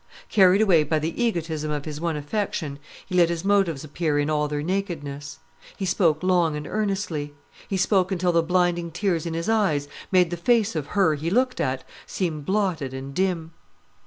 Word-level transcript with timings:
Carried 0.29 0.61
away 0.63 0.83
by 0.83 0.97
the 0.97 1.21
egotism 1.23 1.69
of 1.69 1.85
his 1.85 2.01
one 2.01 2.17
affection, 2.17 2.79
he 3.05 3.13
let 3.13 3.29
his 3.29 3.45
motives 3.45 3.83
appear 3.83 4.17
in 4.17 4.31
all 4.31 4.47
their 4.47 4.63
nakedness. 4.63 5.37
He 5.77 5.85
spoke 5.85 6.23
long 6.23 6.55
and 6.55 6.65
earnestly; 6.65 7.35
he 7.67 7.77
spoke 7.77 8.11
until 8.11 8.31
the 8.31 8.41
blinding 8.41 8.89
tears 8.89 9.27
in 9.27 9.35
his 9.35 9.47
eyes 9.47 9.87
made 10.11 10.31
the 10.31 10.37
face 10.37 10.75
of 10.75 10.87
her 10.97 11.13
he 11.13 11.29
looked 11.29 11.61
at 11.61 11.83
seem 12.07 12.41
blotted 12.41 12.95
and 12.95 13.13
dim. 13.13 13.51